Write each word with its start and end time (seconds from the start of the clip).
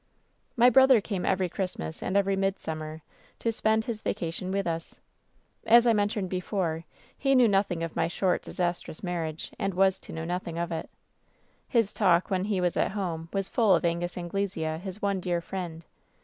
"My 0.57 0.71
brother 0.71 0.99
came 0.99 1.27
every 1.27 1.47
Christmas 1.47 2.01
and 2.01 2.17
every 2.17 2.35
mid 2.35 2.57
summer 2.57 3.03
to 3.37 3.51
spend 3.51 3.85
his 3.85 4.01
vacation 4.01 4.51
with 4.51 4.65
us. 4.65 4.95
As 5.63 5.85
I 5.85 5.93
mentioned 5.93 6.27
before, 6.27 6.85
he 7.15 7.35
knew 7.35 7.47
nothing 7.47 7.83
of 7.83 7.95
my 7.95 8.07
short, 8.07 8.41
disastrous 8.41 9.03
mar 9.03 9.21
riage, 9.23 9.51
and 9.59 9.75
was 9.75 9.99
to 9.99 10.11
know 10.11 10.25
nothing 10.25 10.57
of 10.57 10.71
it 10.71 10.89
"His 11.69 11.93
talk, 11.93 12.31
when 12.31 12.45
he 12.45 12.59
was 12.59 12.75
at 12.77 12.93
home, 12.93 13.29
was 13.31 13.47
full 13.47 13.75
of 13.75 13.85
Angus 13.85 14.15
An^esea, 14.15 14.79
his 14.79 15.03
one 15.03 15.19
dear 15.19 15.39
friend. 15.39 15.85